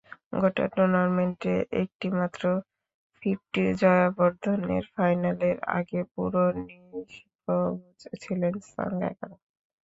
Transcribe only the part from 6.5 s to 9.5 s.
নিষ্প্রভ ছিলেন সাঙ্গাকারা।